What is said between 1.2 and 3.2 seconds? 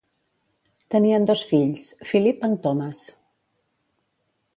dos fills: Philip and Thomas.